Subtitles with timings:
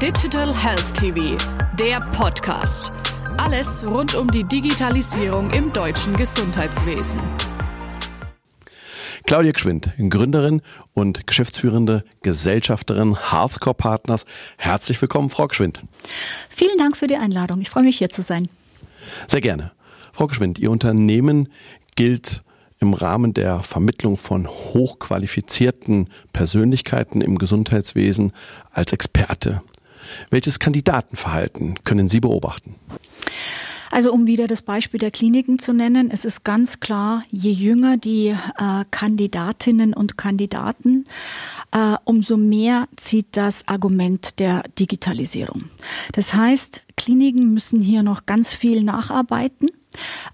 [0.00, 1.36] Digital Health TV,
[1.78, 2.90] der Podcast.
[3.36, 7.20] Alles rund um die Digitalisierung im deutschen Gesundheitswesen.
[9.26, 10.62] Claudia Gschwind, Gründerin
[10.94, 14.24] und geschäftsführende Gesellschafterin Healthcore Partners.
[14.56, 15.82] Herzlich willkommen, Frau Gschwind.
[16.48, 17.60] Vielen Dank für die Einladung.
[17.60, 18.48] Ich freue mich, hier zu sein.
[19.26, 19.72] Sehr gerne.
[20.14, 21.50] Frau Gschwind, Ihr Unternehmen
[21.94, 22.42] gilt
[22.78, 28.32] im Rahmen der Vermittlung von hochqualifizierten Persönlichkeiten im Gesundheitswesen
[28.72, 29.60] als Experte.
[30.30, 32.74] Welches Kandidatenverhalten können Sie beobachten?
[33.92, 37.96] Also um wieder das Beispiel der Kliniken zu nennen, es ist ganz klar, je jünger
[37.96, 41.04] die äh, Kandidatinnen und Kandidaten,
[41.72, 45.64] äh, umso mehr zieht das Argument der Digitalisierung.
[46.12, 49.70] Das heißt, Kliniken müssen hier noch ganz viel nacharbeiten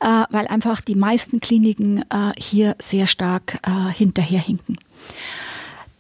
[0.01, 4.77] äh, weil einfach die meisten Kliniken äh, hier sehr stark äh, hinterherhinken.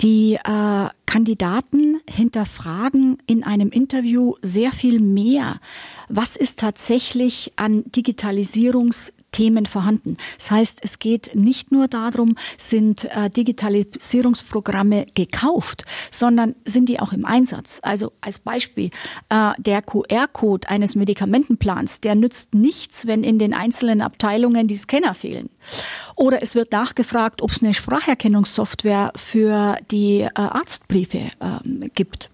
[0.02, 5.58] Die äh, Kandidaten hinterfragen in einem Interview sehr viel mehr,
[6.08, 10.16] was ist tatsächlich an Digitalisierungs Themen vorhanden.
[10.38, 17.12] Das heißt, es geht nicht nur darum, sind äh, Digitalisierungsprogramme gekauft, sondern sind die auch
[17.12, 17.80] im Einsatz.
[17.82, 18.88] Also als Beispiel,
[19.28, 25.12] äh, der QR-Code eines Medikamentenplans, der nützt nichts, wenn in den einzelnen Abteilungen die Scanner
[25.12, 25.50] fehlen.
[26.14, 32.30] Oder es wird nachgefragt, ob es eine Spracherkennungssoftware für die äh, Arztbriefe ähm, gibt.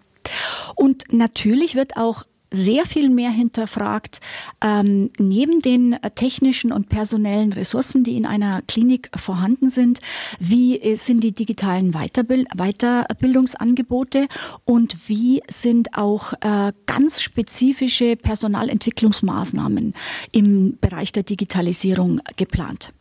[0.77, 2.23] Und natürlich wird auch
[2.53, 4.21] sehr viel mehr hinterfragt,
[4.63, 10.01] ähm, neben den technischen und personellen Ressourcen, die in einer Klinik vorhanden sind,
[10.39, 14.27] wie sind die digitalen Weiterbild Weiterbildungsangebote
[14.65, 19.95] und wie sind auch äh, ganz spezifische Personalentwicklungsmaßnahmen
[20.33, 22.93] im Bereich der Digitalisierung geplant.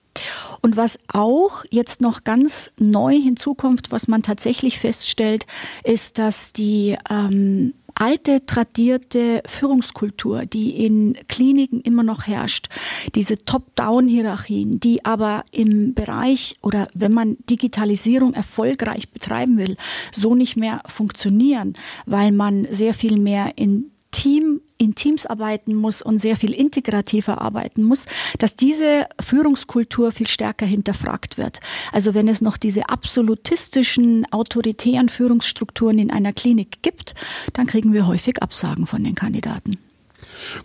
[0.62, 5.48] Und was auch jetzt noch ganz neu hinzukommt, was man tatsächlich feststellt,
[5.84, 12.70] ist, dass die ähm, alte, tradierte Führungskultur, die in Kliniken immer noch herrscht,
[13.16, 19.78] diese Top-Down-Hierarchien, die aber im Bereich oder wenn man Digitalisierung erfolgreich betreiben will,
[20.12, 21.74] so nicht mehr funktionieren,
[22.06, 27.42] weil man sehr viel mehr in Team in Teams arbeiten muss und sehr viel integrativer
[27.42, 28.06] arbeiten muss,
[28.40, 31.60] dass diese Führungskultur viel stärker hinterfragt wird.
[31.92, 37.16] Also wenn es noch diese absolutistischen, autoritären Führungsstrukturen in einer Klinik gibt,
[37.54, 39.78] dann kriegen wir häufig Absagen von den Kandidaten.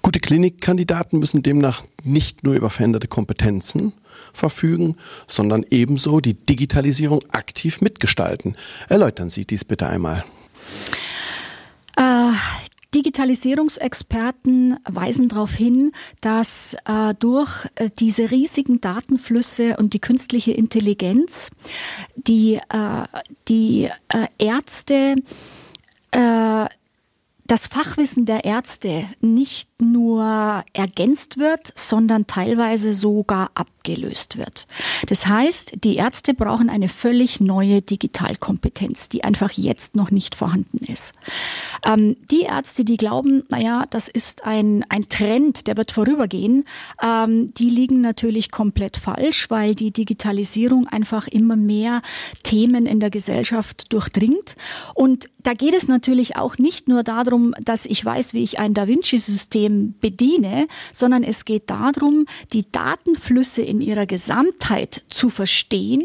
[0.02, 3.92] Gute Klinikkandidaten müssen demnach nicht nur über veränderte Kompetenzen
[4.32, 4.96] verfügen,
[5.26, 8.56] sondern ebenso die Digitalisierung aktiv mitgestalten.
[8.88, 10.24] Erläutern Sie dies bitte einmal.
[12.96, 15.92] Digitalisierungsexperten weisen darauf hin,
[16.22, 21.50] dass äh, durch äh, diese riesigen Datenflüsse und die künstliche Intelligenz
[22.16, 23.04] die, äh,
[23.48, 25.16] die äh, Ärzte
[26.10, 26.66] äh,
[27.46, 34.66] das Fachwissen der Ärzte nicht nur ergänzt wird, sondern teilweise sogar abgelöst wird.
[35.08, 40.78] Das heißt, die Ärzte brauchen eine völlig neue Digitalkompetenz, die einfach jetzt noch nicht vorhanden
[40.78, 41.14] ist.
[41.86, 46.64] Ähm, die Ärzte, die glauben, naja, das ist ein, ein Trend, der wird vorübergehen,
[47.02, 52.02] ähm, die liegen natürlich komplett falsch, weil die Digitalisierung einfach immer mehr
[52.42, 54.56] Themen in der Gesellschaft durchdringt.
[54.94, 58.74] Und da geht es natürlich auch nicht nur darum, dass ich weiß, wie ich ein
[58.74, 66.02] Da Vinci-System bediene, sondern es geht darum, die Datenflüsse in ihrer Gesamtheit zu verstehen,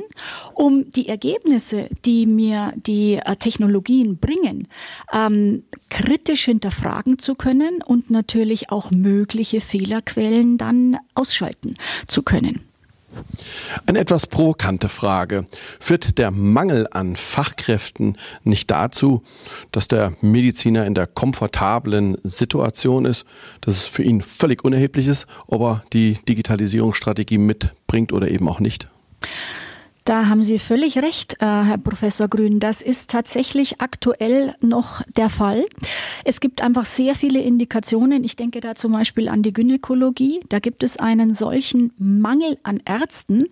[0.54, 4.68] um die Ergebnisse, die mir die äh, Technologien bringen,
[5.12, 11.76] ähm, kritisch hinterfragen zu können und natürlich auch mögliche Fehlerquellen dann ausschalten
[12.08, 12.62] zu können.
[13.86, 15.48] Eine etwas provokante Frage.
[15.80, 19.24] Führt der Mangel an Fachkräften nicht dazu,
[19.72, 23.26] dass der Mediziner in der komfortablen Situation ist,
[23.60, 28.60] dass es für ihn völlig unerheblich ist, ob er die Digitalisierungsstrategie mitbringt oder eben auch
[28.60, 28.88] nicht?
[30.12, 32.60] Da haben Sie völlig recht, äh, Herr Professor Grün.
[32.60, 35.64] Das ist tatsächlich aktuell noch der Fall.
[36.26, 38.26] Es gibt einfach sehr viele Indikationen.
[38.26, 40.42] Ich denke da zum Beispiel an die Gynäkologie.
[40.50, 43.46] Da gibt es einen solchen Mangel an Ärzten,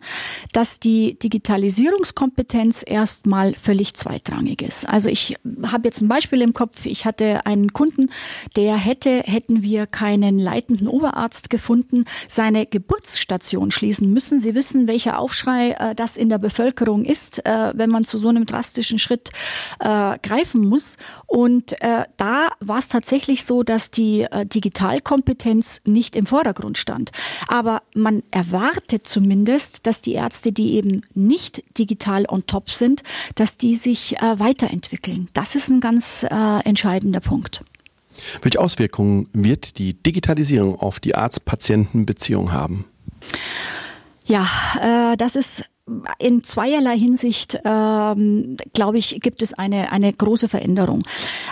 [0.51, 4.83] dass die Digitalisierungskompetenz erstmal völlig zweitrangig ist.
[4.83, 6.85] Also ich habe jetzt ein Beispiel im Kopf.
[6.85, 8.09] Ich hatte einen Kunden,
[8.57, 14.41] der hätte, hätten wir keinen leitenden Oberarzt gefunden, seine Geburtsstation schließen müssen.
[14.41, 18.17] Sie wissen, welcher Aufschrei äh, das in der der Bevölkerung ist, äh, wenn man zu
[18.17, 19.29] so einem drastischen Schritt
[19.79, 20.97] äh, greifen muss.
[21.27, 27.11] Und äh, da war es tatsächlich so, dass die äh, Digitalkompetenz nicht im Vordergrund stand.
[27.47, 33.03] Aber man erwartet zumindest, dass die Ärzte, die eben nicht digital on top sind,
[33.35, 35.27] dass die sich äh, weiterentwickeln.
[35.33, 37.61] Das ist ein ganz entscheidender Punkt.
[38.41, 42.85] Welche Auswirkungen wird die Digitalisierung auf die Arzt-Patienten-Beziehung haben?
[44.29, 44.47] Ja,
[44.79, 45.63] äh, das ist
[46.18, 51.03] in zweierlei Hinsicht, ähm, glaube ich, gibt es eine, eine große Veränderung.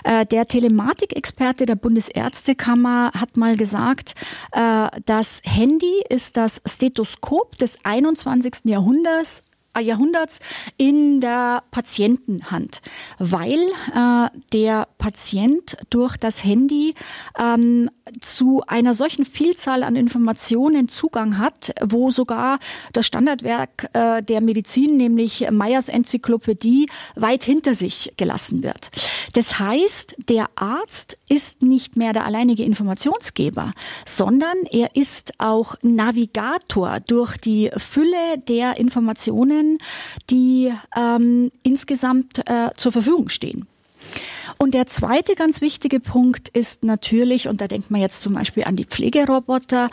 [0.04, 4.16] Äh, der Telematikexperte der Bundesärztekammer hat mal gesagt,
[4.52, 8.66] äh, das Handy ist das Stethoskop des 21.
[8.66, 9.44] Jahrhunderts
[9.82, 10.40] Jahrhunderts
[10.78, 12.82] in der Patientenhand,
[13.20, 13.60] weil
[13.94, 16.96] äh, der Patient durch das Handy
[17.40, 17.90] ähm,
[18.22, 22.60] zu einer solchen Vielzahl an Informationen Zugang hat, wo sogar
[22.94, 28.90] das Standardwerk äh, der Medizin, nämlich Meyers Enzyklopädie, weit hinter sich gelassen wird.
[29.34, 33.74] Das heißt, der Arzt ist nicht mehr der alleinige Informationsgeber,
[34.06, 39.67] sondern er ist auch Navigator durch die Fülle der Informationen,
[40.30, 43.68] die ähm, insgesamt äh, zur Verfügung stehen.
[44.58, 48.64] Und der zweite ganz wichtige Punkt ist natürlich, und da denkt man jetzt zum Beispiel
[48.64, 49.90] an die Pflegeroboter,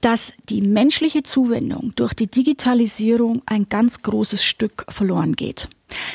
[0.00, 5.68] dass die menschliche Zuwendung durch die Digitalisierung ein ganz großes Stück verloren geht.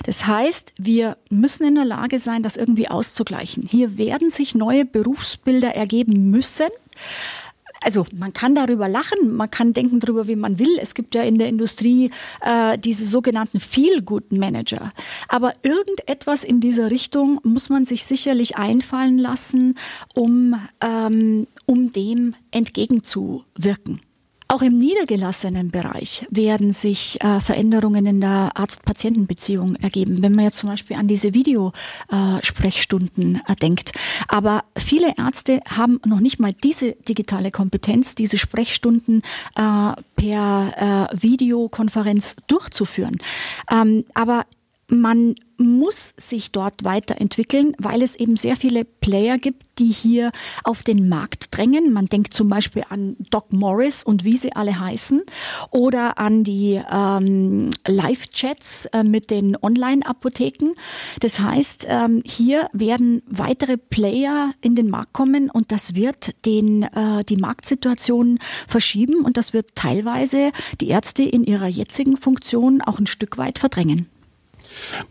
[0.05, 3.63] Das heißt, wir müssen in der Lage sein, das irgendwie auszugleichen.
[3.63, 6.67] Hier werden sich neue Berufsbilder ergeben müssen
[7.81, 10.77] also man kann darüber lachen, man kann denken darüber, wie man will.
[10.81, 12.11] Es gibt ja in der Industrie
[12.41, 14.91] äh, diese sogenannten Feel-Good-Manager.
[15.27, 19.77] Aber irgendetwas in dieser Richtung muss man sich sicherlich einfallen lassen,
[20.13, 24.01] um, ähm, um dem entgegenzuwirken.
[24.51, 30.57] Auch im niedergelassenen Bereich werden sich äh, Veränderungen in der Arzt-Patienten-Beziehung ergeben, wenn man jetzt
[30.57, 33.91] zum Beispiel an diese Videosprechstunden äh, denkt.
[34.27, 39.21] Aber viele Ärzte haben noch nicht mal diese digitale Kompetenz, diese Sprechstunden
[39.55, 43.19] äh, per äh, Videokonferenz durchzuführen.
[43.71, 44.45] Ähm, aber
[44.89, 50.31] man muss sich dort weiterentwickeln, weil es eben sehr viele Player gibt, die hier
[50.63, 51.91] auf den Markt drängen.
[51.91, 55.21] Man denkt zum Beispiel an Doc Morris und wie sie alle heißen
[55.71, 60.73] oder an die ähm, Live-Chats äh, mit den Online-Apotheken.
[61.19, 66.83] Das heißt, ähm, hier werden weitere Player in den Markt kommen und das wird den,
[66.83, 72.99] äh, die Marktsituation verschieben und das wird teilweise die Ärzte in ihrer jetzigen Funktion auch
[72.99, 74.07] ein Stück weit verdrängen.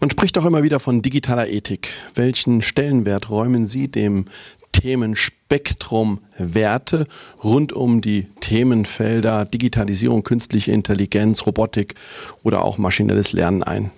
[0.00, 1.88] Man spricht auch immer wieder von digitaler Ethik.
[2.14, 4.26] Welchen Stellenwert räumen Sie dem
[4.72, 7.06] Themenspektrum Werte
[7.42, 11.94] rund um die Themenfelder Digitalisierung, künstliche Intelligenz, Robotik
[12.42, 13.90] oder auch maschinelles Lernen ein?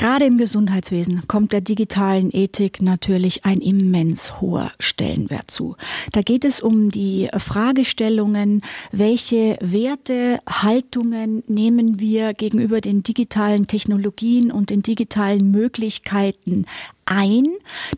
[0.00, 5.74] Gerade im Gesundheitswesen kommt der digitalen Ethik natürlich ein immens hoher Stellenwert zu.
[6.12, 8.62] Da geht es um die Fragestellungen,
[8.92, 16.66] welche Werte, Haltungen nehmen wir gegenüber den digitalen Technologien und den digitalen Möglichkeiten
[17.04, 17.48] ein,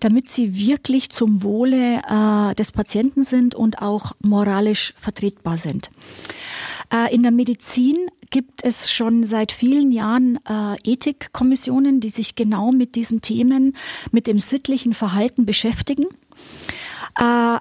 [0.01, 5.91] damit sie wirklich zum Wohle äh, des Patienten sind und auch moralisch vertretbar sind.
[6.93, 7.97] Äh, in der Medizin
[8.31, 13.77] gibt es schon seit vielen Jahren äh, Ethikkommissionen, die sich genau mit diesen Themen,
[14.13, 16.05] mit dem sittlichen Verhalten beschäftigen.
[17.19, 17.59] Äh,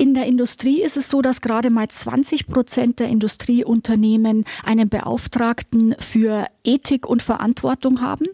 [0.00, 5.96] in der Industrie ist es so, dass gerade mal 20 Prozent der Industrieunternehmen einen Beauftragten
[5.98, 8.26] für Ethik und Verantwortung haben.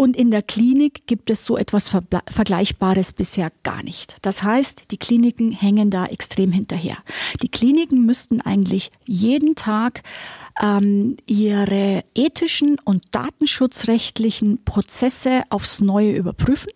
[0.00, 4.16] Und in der Klinik gibt es so etwas Vergleichbares bisher gar nicht.
[4.22, 6.96] Das heißt, die Kliniken hängen da extrem hinterher.
[7.42, 10.02] Die Kliniken müssten eigentlich jeden Tag
[10.62, 16.70] ähm, ihre ethischen und datenschutzrechtlichen Prozesse aufs Neue überprüfen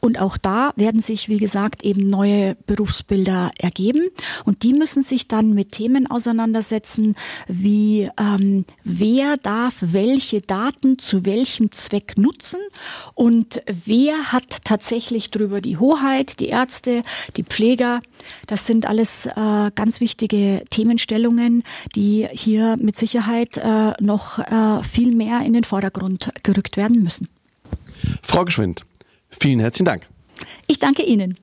[0.00, 4.08] und auch da werden sich, wie gesagt, eben neue Berufsbilder ergeben.
[4.44, 7.14] Und die müssen sich dann mit Themen auseinandersetzen,
[7.48, 12.60] wie ähm, wer darf welche Daten zu welchem Zweck nutzen
[13.14, 17.02] und wer hat tatsächlich darüber die Hoheit, die Ärzte,
[17.36, 18.00] die Pfleger.
[18.46, 21.62] Das sind alles äh, ganz wichtige Themenstellungen,
[21.94, 27.28] die hier mit Sicherheit äh, noch äh, viel mehr in den Vordergrund gerückt werden müssen.
[28.22, 28.84] Frau Geschwind,
[29.40, 30.06] Vielen herzlichen Dank.
[30.66, 31.36] Ich danke Ihnen.